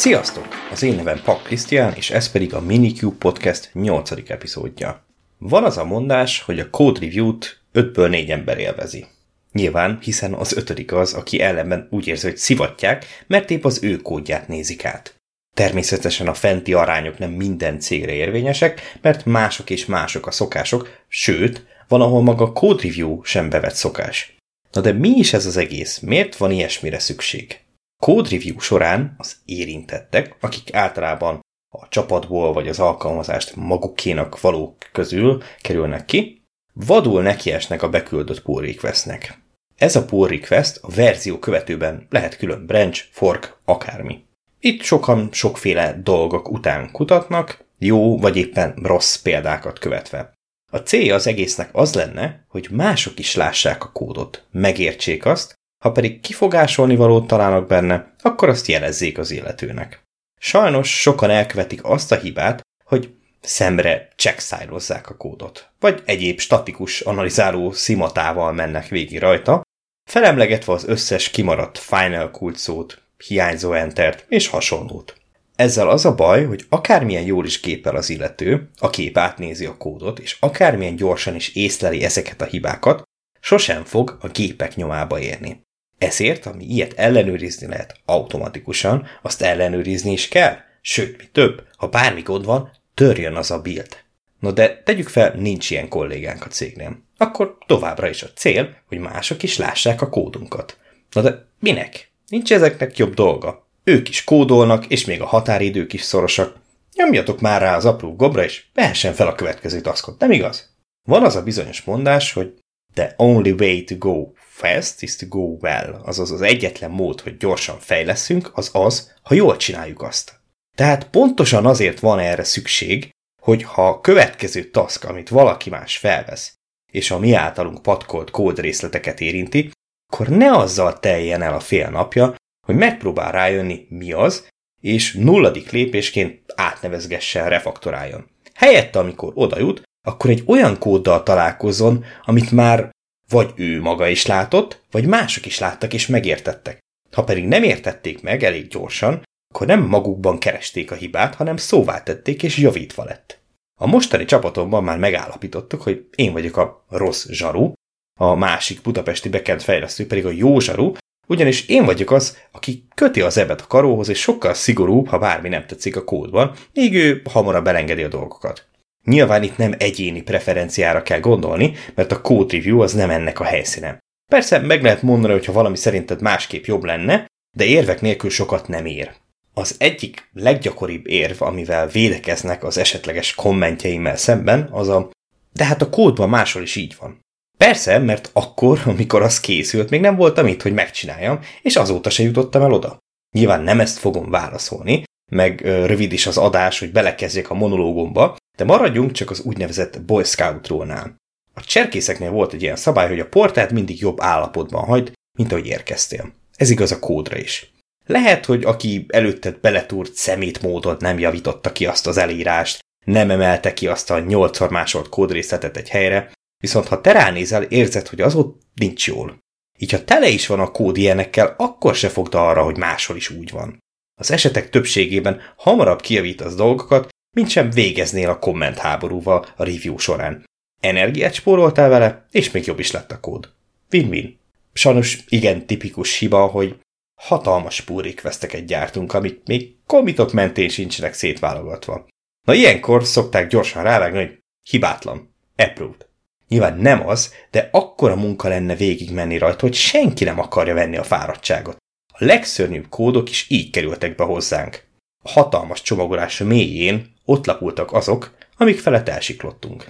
Sziasztok! 0.00 0.48
Az 0.70 0.82
én 0.82 0.94
nevem 0.94 1.20
Pak 1.24 1.42
Krisztián, 1.42 1.92
és 1.94 2.10
ez 2.10 2.30
pedig 2.30 2.54
a 2.54 2.60
Minicube 2.60 3.16
Podcast 3.18 3.70
8. 3.72 4.10
epizódja. 4.26 5.04
Van 5.38 5.64
az 5.64 5.78
a 5.78 5.84
mondás, 5.84 6.42
hogy 6.42 6.58
a 6.58 6.70
Code 6.70 7.00
Review-t 7.00 7.60
5-ből 7.74 8.08
4 8.08 8.30
ember 8.30 8.58
élvezi. 8.58 9.06
Nyilván, 9.52 9.98
hiszen 10.02 10.32
az 10.32 10.56
ötödik 10.56 10.92
az, 10.92 11.12
aki 11.12 11.40
ellenben 11.40 11.88
úgy 11.90 12.06
érzi, 12.06 12.26
hogy 12.26 12.36
szivatják, 12.36 13.24
mert 13.26 13.50
épp 13.50 13.64
az 13.64 13.82
ő 13.82 13.96
kódját 13.96 14.48
nézik 14.48 14.84
át. 14.84 15.14
Természetesen 15.56 16.28
a 16.28 16.34
fenti 16.34 16.72
arányok 16.72 17.18
nem 17.18 17.30
minden 17.30 17.80
cégre 17.80 18.12
érvényesek, 18.12 18.98
mert 19.02 19.24
mások 19.24 19.70
és 19.70 19.86
mások 19.86 20.26
a 20.26 20.30
szokások, 20.30 20.88
sőt, 21.08 21.66
van, 21.88 22.00
ahol 22.00 22.22
maga 22.22 22.52
code 22.52 22.82
review 22.82 23.24
sem 23.24 23.50
bevett 23.50 23.74
szokás. 23.74 24.36
Na 24.72 24.80
de 24.80 24.92
mi 24.92 25.08
is 25.08 25.32
ez 25.32 25.46
az 25.46 25.56
egész? 25.56 25.98
Miért 25.98 26.36
van 26.36 26.50
ilyesmire 26.50 26.98
szükség? 26.98 27.60
Code 28.00 28.28
review 28.30 28.58
során 28.58 29.14
az 29.18 29.36
érintettek, 29.44 30.36
akik 30.40 30.74
általában 30.74 31.40
a 31.72 31.88
csapatból 31.88 32.52
vagy 32.52 32.68
az 32.68 32.78
alkalmazást 32.78 33.56
magukénak 33.56 34.40
valók 34.40 34.76
közül 34.92 35.42
kerülnek 35.60 36.04
ki, 36.04 36.42
vadul 36.72 37.22
nekiesnek 37.22 37.82
a 37.82 37.88
beküldött 37.88 38.42
pull 38.42 38.62
requestnek. 38.62 39.38
Ez 39.76 39.96
a 39.96 40.04
pull 40.04 40.28
request 40.28 40.78
a 40.82 40.90
verzió 40.90 41.38
követőben 41.38 42.06
lehet 42.10 42.36
külön 42.36 42.66
branch, 42.66 43.04
fork, 43.10 43.56
akármi. 43.64 44.24
Itt 44.60 44.82
sokan 44.82 45.28
sokféle 45.32 46.00
dolgok 46.02 46.50
után 46.50 46.90
kutatnak, 46.92 47.64
jó 47.78 48.18
vagy 48.18 48.36
éppen 48.36 48.74
rossz 48.82 49.16
példákat 49.16 49.78
követve. 49.78 50.32
A 50.70 50.78
célja 50.78 51.14
az 51.14 51.26
egésznek 51.26 51.68
az 51.72 51.94
lenne, 51.94 52.44
hogy 52.48 52.68
mások 52.70 53.18
is 53.18 53.34
lássák 53.34 53.84
a 53.84 53.92
kódot, 53.92 54.46
megértsék 54.50 55.26
azt, 55.26 55.58
ha 55.84 55.92
pedig 55.92 56.20
kifogásolni 56.20 56.96
valót 56.96 57.26
találnak 57.26 57.66
benne, 57.66 58.14
akkor 58.22 58.48
azt 58.48 58.66
jelezzék 58.66 59.18
az 59.18 59.30
illetőnek. 59.30 60.02
Sajnos 60.38 61.00
sokan 61.00 61.30
elkövetik 61.30 61.84
azt 61.84 62.12
a 62.12 62.16
hibát, 62.16 62.60
hogy 62.84 63.14
szemre 63.40 64.08
checkszájlozzák 64.16 65.10
a 65.10 65.16
kódot, 65.16 65.70
vagy 65.80 66.02
egyéb 66.04 66.40
statikus 66.40 67.00
analizáló 67.00 67.72
szimatával 67.72 68.52
mennek 68.52 68.88
végig 68.88 69.18
rajta, 69.18 69.62
felemlegetve 70.08 70.72
az 70.72 70.84
összes 70.88 71.30
kimaradt 71.30 71.78
final 71.78 72.30
kulcsszót, 72.30 73.02
hiányzó 73.26 73.72
entert 73.72 74.24
és 74.28 74.48
hasonlót. 74.48 75.14
Ezzel 75.56 75.88
az 75.88 76.04
a 76.04 76.14
baj, 76.14 76.44
hogy 76.44 76.64
akármilyen 76.68 77.24
jól 77.24 77.46
is 77.46 77.60
képel 77.60 77.96
az 77.96 78.10
illető, 78.10 78.70
a 78.78 78.90
kép 78.90 79.18
átnézi 79.18 79.66
a 79.66 79.76
kódot, 79.76 80.18
és 80.18 80.36
akármilyen 80.40 80.96
gyorsan 80.96 81.34
is 81.34 81.54
észleli 81.54 82.04
ezeket 82.04 82.40
a 82.40 82.44
hibákat, 82.44 83.02
sosem 83.40 83.84
fog 83.84 84.16
a 84.20 84.28
gépek 84.28 84.74
nyomába 84.74 85.20
érni. 85.20 85.62
Ezért, 86.00 86.46
ami 86.46 86.64
ilyet 86.64 86.92
ellenőrizni 86.92 87.66
lehet 87.66 88.00
automatikusan, 88.04 89.06
azt 89.22 89.42
ellenőrizni 89.42 90.12
is 90.12 90.28
kell. 90.28 90.56
Sőt, 90.80 91.18
mi 91.18 91.24
több, 91.32 91.66
ha 91.76 91.88
bármi 91.88 92.20
gond 92.20 92.44
van, 92.44 92.70
törjön 92.94 93.34
az 93.34 93.50
a 93.50 93.60
build. 93.60 93.96
No 94.38 94.52
de 94.52 94.82
tegyük 94.84 95.08
fel, 95.08 95.34
nincs 95.36 95.70
ilyen 95.70 95.88
kollégánk 95.88 96.44
a 96.44 96.48
cégnél. 96.48 97.02
Akkor 97.16 97.58
továbbra 97.66 98.08
is 98.08 98.22
a 98.22 98.32
cél, 98.34 98.76
hogy 98.88 98.98
mások 98.98 99.42
is 99.42 99.58
lássák 99.58 100.02
a 100.02 100.08
kódunkat. 100.08 100.78
Na 101.12 101.20
de 101.20 101.46
minek? 101.58 102.10
Nincs 102.28 102.52
ezeknek 102.52 102.96
jobb 102.96 103.14
dolga. 103.14 103.66
Ők 103.84 104.08
is 104.08 104.24
kódolnak, 104.24 104.86
és 104.86 105.04
még 105.04 105.20
a 105.20 105.26
határidők 105.26 105.92
is 105.92 106.02
szorosak. 106.02 106.56
Nyomjatok 106.92 107.40
már 107.40 107.60
rá 107.60 107.76
az 107.76 107.84
apró 107.84 108.16
gobra, 108.16 108.44
és 108.44 108.64
vehessen 108.74 109.14
fel 109.14 109.26
a 109.26 109.34
következő 109.34 109.80
taskot, 109.80 110.18
nem 110.18 110.30
igaz? 110.30 110.70
Van 111.08 111.24
az 111.24 111.36
a 111.36 111.42
bizonyos 111.42 111.82
mondás, 111.82 112.32
hogy 112.32 112.54
the 112.94 113.14
only 113.16 113.52
way 113.52 113.84
to 113.84 113.96
go 113.98 114.32
fast 114.34 115.02
is 115.02 115.16
to 115.16 115.26
go 115.28 115.56
well, 115.60 116.00
azaz 116.04 116.30
az 116.30 116.40
egyetlen 116.40 116.90
mód, 116.90 117.20
hogy 117.20 117.36
gyorsan 117.36 117.78
fejleszünk, 117.78 118.50
az 118.54 118.70
az, 118.72 119.14
ha 119.22 119.34
jól 119.34 119.56
csináljuk 119.56 120.02
azt. 120.02 120.40
Tehát 120.76 121.10
pontosan 121.10 121.66
azért 121.66 122.00
van 122.00 122.18
erre 122.18 122.44
szükség, 122.44 123.10
hogy 123.42 123.62
ha 123.62 123.88
a 123.88 124.00
következő 124.00 124.70
task, 124.70 125.04
amit 125.04 125.28
valaki 125.28 125.70
más 125.70 125.96
felvesz, 125.96 126.54
és 126.92 127.10
a 127.10 127.18
mi 127.18 127.32
általunk 127.32 127.82
patkolt 127.82 128.30
kódrészleteket 128.30 129.20
érinti, 129.20 129.70
akkor 130.12 130.28
ne 130.28 130.52
azzal 130.52 130.98
teljen 130.98 131.42
el 131.42 131.54
a 131.54 131.60
fél 131.60 131.90
napja, 131.90 132.34
hogy 132.66 132.76
megpróbál 132.76 133.32
rájönni, 133.32 133.86
mi 133.88 134.12
az, 134.12 134.48
és 134.80 135.14
nulladik 135.14 135.70
lépésként 135.70 136.52
átnevezgessen, 136.54 137.48
refaktoráljon. 137.48 138.30
Helyette, 138.54 138.98
amikor 138.98 139.32
oda 139.34 139.58
jut, 139.58 139.82
akkor 140.06 140.30
egy 140.30 140.42
olyan 140.46 140.78
kóddal 140.78 141.22
találkozzon, 141.22 142.04
amit 142.24 142.50
már 142.50 142.90
vagy 143.28 143.52
ő 143.56 143.80
maga 143.80 144.08
is 144.08 144.26
látott, 144.26 144.82
vagy 144.90 145.06
mások 145.06 145.46
is 145.46 145.58
láttak 145.58 145.92
és 145.92 146.06
megértettek. 146.06 146.78
Ha 147.12 147.24
pedig 147.24 147.46
nem 147.46 147.62
értették 147.62 148.22
meg 148.22 148.42
elég 148.42 148.68
gyorsan, 148.68 149.22
akkor 149.54 149.66
nem 149.66 149.82
magukban 149.82 150.38
keresték 150.38 150.90
a 150.90 150.94
hibát, 150.94 151.34
hanem 151.34 151.56
szóvá 151.56 152.02
tették 152.02 152.42
és 152.42 152.58
javítva 152.58 153.04
lett. 153.04 153.38
A 153.80 153.86
mostani 153.86 154.24
csapatomban 154.24 154.84
már 154.84 154.98
megállapítottuk, 154.98 155.82
hogy 155.82 156.08
én 156.14 156.32
vagyok 156.32 156.56
a 156.56 156.84
rossz 156.88 157.26
zsaru, 157.28 157.72
a 158.18 158.34
másik 158.34 158.80
budapesti 158.80 159.28
backend 159.28 159.62
fejlesztő 159.62 160.06
pedig 160.06 160.26
a 160.26 160.30
jó 160.30 160.58
zsaru, 160.58 160.92
ugyanis 161.26 161.68
én 161.68 161.84
vagyok 161.84 162.10
az, 162.10 162.38
aki 162.50 162.86
köti 162.94 163.20
az 163.20 163.38
ebet 163.38 163.60
a 163.60 163.66
karóhoz, 163.66 164.08
és 164.08 164.20
sokkal 164.20 164.54
szigorúbb, 164.54 165.08
ha 165.08 165.18
bármi 165.18 165.48
nem 165.48 165.66
tetszik 165.66 165.96
a 165.96 166.04
kódban, 166.04 166.54
míg 166.72 166.94
ő 166.94 167.22
hamarabb 167.30 167.64
belengedi 167.64 168.02
a 168.02 168.08
dolgokat. 168.08 168.69
Nyilván 169.04 169.42
itt 169.42 169.56
nem 169.56 169.74
egyéni 169.78 170.22
preferenciára 170.22 171.02
kell 171.02 171.20
gondolni, 171.20 171.72
mert 171.94 172.12
a 172.12 172.20
code 172.20 172.56
review 172.56 172.80
az 172.80 172.92
nem 172.92 173.10
ennek 173.10 173.40
a 173.40 173.44
helyszíne. 173.44 173.98
Persze 174.30 174.58
meg 174.58 174.82
lehet 174.82 175.02
mondani, 175.02 175.32
hogy 175.32 175.44
ha 175.44 175.52
valami 175.52 175.76
szerinted 175.76 176.20
másképp 176.20 176.64
jobb 176.64 176.84
lenne, 176.84 177.26
de 177.56 177.64
érvek 177.64 178.00
nélkül 178.00 178.30
sokat 178.30 178.68
nem 178.68 178.86
ér. 178.86 179.12
Az 179.54 179.74
egyik 179.78 180.28
leggyakoribb 180.32 181.06
érv, 181.06 181.42
amivel 181.42 181.86
védekeznek 181.88 182.64
az 182.64 182.78
esetleges 182.78 183.34
kommentjeimmel 183.34 184.16
szemben, 184.16 184.68
az 184.70 184.88
a 184.88 185.10
de 185.52 185.64
hát 185.64 185.82
a 185.82 185.90
kódban 185.90 186.28
máshol 186.28 186.62
is 186.62 186.76
így 186.76 186.96
van. 187.00 187.20
Persze, 187.58 187.98
mert 187.98 188.30
akkor, 188.32 188.80
amikor 188.84 189.22
az 189.22 189.40
készült, 189.40 189.90
még 189.90 190.00
nem 190.00 190.16
voltam 190.16 190.46
itt, 190.46 190.62
hogy 190.62 190.72
megcsináljam, 190.72 191.40
és 191.62 191.76
azóta 191.76 192.10
se 192.10 192.22
jutottam 192.22 192.62
el 192.62 192.72
oda. 192.72 192.98
Nyilván 193.36 193.62
nem 193.62 193.80
ezt 193.80 193.98
fogom 193.98 194.30
válaszolni, 194.30 195.02
meg 195.30 195.60
rövid 195.60 196.12
is 196.12 196.26
az 196.26 196.36
adás, 196.36 196.78
hogy 196.78 196.92
belekezdjek 196.92 197.50
a 197.50 197.54
monológomba, 197.54 198.36
de 198.60 198.66
maradjunk 198.66 199.12
csak 199.12 199.30
az 199.30 199.40
úgynevezett 199.40 200.02
Boy 200.02 200.24
Scout-rónál. 200.24 201.16
A 201.54 201.60
cserkészeknél 201.60 202.30
volt 202.30 202.52
egy 202.52 202.62
ilyen 202.62 202.76
szabály, 202.76 203.08
hogy 203.08 203.20
a 203.20 203.28
portát 203.28 203.72
mindig 203.72 204.00
jobb 204.00 204.20
állapotban 204.20 204.84
hagyd, 204.84 205.12
mint 205.38 205.52
ahogy 205.52 205.66
érkeztél. 205.66 206.32
Ez 206.56 206.70
igaz 206.70 206.92
a 206.92 206.98
kódra 206.98 207.36
is. 207.36 207.72
Lehet, 208.06 208.44
hogy 208.44 208.64
aki 208.64 209.06
előtted 209.08 209.58
beletúrt 209.60 210.14
szemét 210.14 210.62
módon 210.62 210.96
nem 210.98 211.18
javította 211.18 211.72
ki 211.72 211.86
azt 211.86 212.06
az 212.06 212.16
elírást, 212.16 212.78
nem 213.04 213.30
emelte 213.30 213.74
ki 213.74 213.86
azt 213.86 214.10
a 214.10 214.18
8 214.18 214.70
másolt 214.70 215.08
kódrészletet 215.08 215.76
egy 215.76 215.88
helyre, 215.88 216.32
viszont 216.62 216.88
ha 216.88 217.00
te 217.00 217.12
ránézel, 217.12 217.62
érzed, 217.62 218.08
hogy 218.08 218.20
az 218.20 218.34
ott 218.34 218.60
nincs 218.74 219.06
jól. 219.06 219.38
Így 219.78 219.90
ha 219.90 220.04
tele 220.04 220.28
is 220.28 220.46
van 220.46 220.60
a 220.60 220.70
kód 220.70 220.96
ilyenekkel, 220.96 221.54
akkor 221.58 221.94
se 221.94 222.08
fogd 222.08 222.34
arra, 222.34 222.62
hogy 222.62 222.76
máshol 222.76 223.16
is 223.16 223.30
úgy 223.30 223.50
van. 223.50 223.78
Az 224.20 224.30
esetek 224.30 224.70
többségében 224.70 225.40
hamarabb 225.56 226.00
kijavítasz 226.00 226.54
dolgokat, 226.54 227.08
mint 227.36 227.48
sem 227.48 227.70
végeznél 227.70 228.28
a 228.28 228.38
komment 228.38 228.78
háborúval 228.78 229.46
a 229.56 229.64
review 229.64 229.98
során. 229.98 230.44
Energiát 230.80 231.34
spóroltál 231.34 231.88
vele, 231.88 232.26
és 232.30 232.50
még 232.50 232.66
jobb 232.66 232.78
is 232.78 232.90
lett 232.90 233.12
a 233.12 233.20
kód. 233.20 233.52
Win-win. 233.90 234.38
Sajnos 234.72 235.18
igen 235.28 235.66
tipikus 235.66 236.18
hiba, 236.18 236.46
hogy 236.46 236.78
hatalmas 237.20 237.80
pull 237.80 238.02
requesteket 238.02 238.64
gyártunk, 238.64 239.12
amit 239.12 239.46
még 239.46 239.76
komitok 239.86 240.32
mentén 240.32 240.68
sincsenek 240.68 241.14
szétválogatva. 241.14 242.08
Na 242.46 242.54
ilyenkor 242.54 243.04
szokták 243.04 243.48
gyorsan 243.48 243.82
rávágni, 243.82 244.18
hogy 244.18 244.38
hibátlan, 244.70 245.34
approved. 245.56 246.08
Nyilván 246.48 246.78
nem 246.78 247.06
az, 247.06 247.34
de 247.50 247.68
akkora 247.72 248.16
munka 248.16 248.48
lenne 248.48 248.74
végigmenni 248.74 249.38
rajta, 249.38 249.60
hogy 249.60 249.74
senki 249.74 250.24
nem 250.24 250.38
akarja 250.38 250.74
venni 250.74 250.96
a 250.96 251.02
fáradtságot. 251.02 251.76
A 252.12 252.24
legszörnyűbb 252.24 252.88
kódok 252.88 253.30
is 253.30 253.46
így 253.48 253.70
kerültek 253.70 254.14
be 254.14 254.24
hozzánk. 254.24 254.84
A 255.22 255.30
hatalmas 255.30 255.82
csomagolás 255.82 256.38
mélyén 256.38 257.14
ott 257.30 257.46
lapultak 257.46 257.92
azok, 257.92 258.30
amik 258.56 258.78
felett 258.78 259.08
elsiklottunk. 259.08 259.84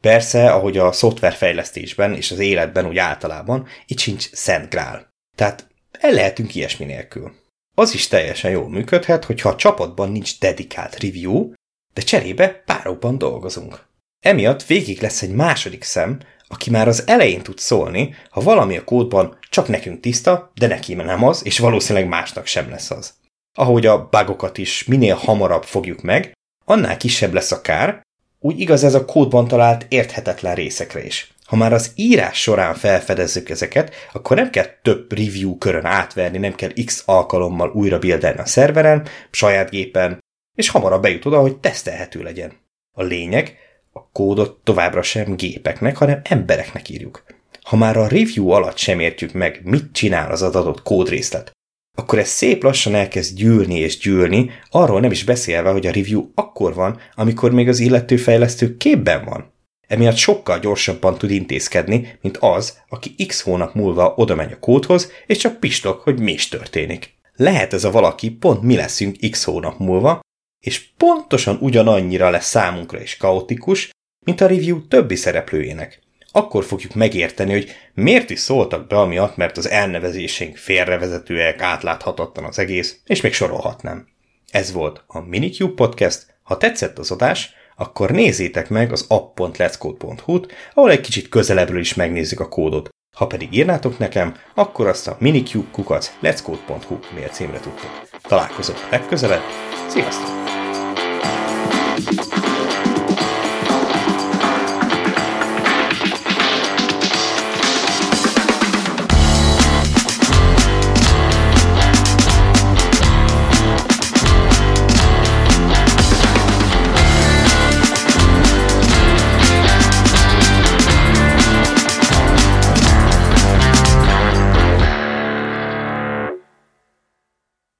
Persze, 0.00 0.50
ahogy 0.50 0.78
a 0.78 0.92
szoftverfejlesztésben 0.92 2.14
és 2.14 2.30
az 2.30 2.38
életben 2.38 2.86
úgy 2.86 2.98
általában, 2.98 3.66
itt 3.86 3.98
sincs 3.98 4.30
szent 4.32 4.70
grál. 4.70 5.08
Tehát 5.36 5.66
el 5.90 6.12
lehetünk 6.12 6.54
ilyesmi 6.54 6.84
nélkül. 6.84 7.34
Az 7.74 7.94
is 7.94 8.08
teljesen 8.08 8.50
jól 8.50 8.68
működhet, 8.68 9.24
hogyha 9.24 9.48
a 9.48 9.56
csapatban 9.56 10.12
nincs 10.12 10.38
dedikált 10.38 11.00
review, 11.00 11.52
de 11.94 12.02
cserébe 12.02 12.48
párokban 12.48 13.18
dolgozunk. 13.18 13.86
Emiatt 14.20 14.64
végig 14.64 15.00
lesz 15.00 15.22
egy 15.22 15.34
második 15.34 15.82
szem, 15.82 16.20
aki 16.48 16.70
már 16.70 16.88
az 16.88 17.02
elején 17.06 17.42
tud 17.42 17.58
szólni, 17.58 18.14
ha 18.30 18.40
valami 18.40 18.76
a 18.76 18.84
kódban 18.84 19.38
csak 19.50 19.68
nekünk 19.68 20.00
tiszta, 20.00 20.52
de 20.54 20.66
neki 20.66 20.94
nem 20.94 21.24
az, 21.24 21.44
és 21.44 21.58
valószínűleg 21.58 22.08
másnak 22.08 22.46
sem 22.46 22.70
lesz 22.70 22.90
az. 22.90 23.14
Ahogy 23.58 23.86
a 23.86 24.08
bugokat 24.08 24.58
is 24.58 24.84
minél 24.84 25.14
hamarabb 25.14 25.64
fogjuk 25.64 26.02
meg, 26.02 26.34
annál 26.68 26.96
kisebb 26.96 27.32
lesz 27.32 27.52
a 27.52 27.60
kár, 27.60 28.04
úgy 28.40 28.60
igaz 28.60 28.84
ez 28.84 28.94
a 28.94 29.04
kódban 29.04 29.48
talált 29.48 29.86
érthetetlen 29.88 30.54
részekre 30.54 31.04
is. 31.04 31.34
Ha 31.44 31.56
már 31.56 31.72
az 31.72 31.92
írás 31.94 32.40
során 32.40 32.74
felfedezzük 32.74 33.48
ezeket, 33.48 33.94
akkor 34.12 34.36
nem 34.36 34.50
kell 34.50 34.66
több 34.82 35.12
review 35.12 35.58
körön 35.58 35.84
átverni, 35.84 36.38
nem 36.38 36.54
kell 36.54 36.70
x 36.84 37.02
alkalommal 37.06 37.70
újra 37.70 37.98
bildelni 37.98 38.38
a 38.38 38.46
szerveren, 38.46 39.06
saját 39.30 39.70
gépen, 39.70 40.24
és 40.54 40.68
hamarabb 40.68 41.02
bejut 41.02 41.24
oda, 41.24 41.40
hogy 41.40 41.56
tesztelhető 41.56 42.22
legyen. 42.22 42.52
A 42.92 43.02
lényeg, 43.02 43.56
a 43.92 44.08
kódot 44.12 44.60
továbbra 44.64 45.02
sem 45.02 45.36
gépeknek, 45.36 45.96
hanem 45.96 46.20
embereknek 46.22 46.88
írjuk. 46.88 47.24
Ha 47.62 47.76
már 47.76 47.96
a 47.96 48.08
review 48.08 48.48
alatt 48.48 48.76
sem 48.76 49.00
értjük 49.00 49.32
meg, 49.32 49.60
mit 49.64 49.92
csinál 49.92 50.30
az 50.30 50.42
adott 50.42 50.82
kódrészlet, 50.82 51.55
akkor 51.98 52.18
ez 52.18 52.28
szép 52.28 52.62
lassan 52.62 52.94
elkezd 52.94 53.36
gyűlni 53.36 53.78
és 53.78 53.98
gyűlni, 53.98 54.50
arról 54.70 55.00
nem 55.00 55.10
is 55.10 55.24
beszélve, 55.24 55.70
hogy 55.70 55.86
a 55.86 55.92
review 55.92 56.30
akkor 56.34 56.74
van, 56.74 57.00
amikor 57.14 57.50
még 57.52 57.68
az 57.68 57.80
illető 57.80 58.16
fejlesztő 58.16 58.76
képben 58.76 59.24
van. 59.24 59.54
Emiatt 59.86 60.16
sokkal 60.16 60.58
gyorsabban 60.58 61.18
tud 61.18 61.30
intézkedni, 61.30 62.18
mint 62.20 62.36
az, 62.36 62.78
aki 62.88 63.14
x 63.26 63.40
hónap 63.40 63.74
múlva 63.74 64.14
oda 64.16 64.34
megy 64.34 64.52
a 64.52 64.58
kódhoz, 64.58 65.10
és 65.26 65.36
csak 65.36 65.60
pistok, 65.60 66.00
hogy 66.00 66.18
mi 66.18 66.32
is 66.32 66.48
történik. 66.48 67.14
Lehet 67.34 67.72
ez 67.72 67.84
a 67.84 67.90
valaki 67.90 68.30
pont 68.30 68.62
mi 68.62 68.76
leszünk 68.76 69.16
x 69.30 69.44
hónap 69.44 69.78
múlva, 69.78 70.20
és 70.64 70.88
pontosan 70.96 71.58
ugyanannyira 71.60 72.30
lesz 72.30 72.48
számunkra 72.48 73.00
is 73.00 73.16
kaotikus, 73.16 73.90
mint 74.26 74.40
a 74.40 74.46
review 74.46 74.86
többi 74.88 75.14
szereplőjének. 75.14 76.05
Akkor 76.36 76.64
fogjuk 76.64 76.94
megérteni, 76.94 77.52
hogy 77.52 77.70
miért 77.94 78.30
is 78.30 78.38
szóltak 78.38 78.86
be 78.86 78.96
amiatt, 78.98 79.36
mert 79.36 79.56
az 79.56 79.68
elnevezésénk 79.68 80.56
félrevezetőek, 80.56 81.62
átláthatatlan 81.62 82.44
az 82.44 82.58
egész, 82.58 82.96
és 83.06 83.20
még 83.20 83.32
sorolhatnám. 83.32 84.06
Ez 84.50 84.72
volt 84.72 85.04
a 85.06 85.20
Minicube 85.20 85.74
Podcast. 85.74 86.26
Ha 86.42 86.56
tetszett 86.56 86.98
az 86.98 87.10
adás, 87.10 87.54
akkor 87.76 88.10
nézzétek 88.10 88.68
meg 88.68 88.92
az 88.92 89.04
app.letscode.hu-t, 89.08 90.52
ahol 90.74 90.90
egy 90.90 91.00
kicsit 91.00 91.28
közelebbről 91.28 91.80
is 91.80 91.94
megnézzük 91.94 92.40
a 92.40 92.48
kódot. 92.48 92.88
Ha 93.16 93.26
pedig 93.26 93.54
írnátok 93.54 93.98
nekem, 93.98 94.36
akkor 94.54 94.86
azt 94.86 95.08
a 95.08 95.16
minicube 95.20 95.68
kukac 95.72 96.10
letscode.hu 96.20 96.98
mail 97.14 97.28
címre 97.28 97.60
tudtok. 97.60 98.08
Találkozunk 98.22 98.78
legközelebb, 98.90 99.42
sziasztok! 99.88 100.30